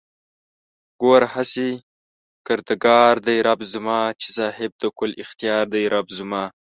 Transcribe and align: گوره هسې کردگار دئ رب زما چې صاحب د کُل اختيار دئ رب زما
گوره 1.01 1.27
هسې 1.35 1.69
کردگار 2.47 3.15
دئ 3.27 3.37
رب 3.47 3.59
زما 3.73 3.99
چې 4.21 4.27
صاحب 4.37 4.71
د 4.81 4.83
کُل 4.97 5.11
اختيار 5.23 5.63
دئ 5.73 5.85
رب 5.93 6.07
زما 6.17 6.43